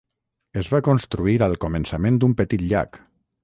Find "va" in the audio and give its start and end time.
0.75-0.79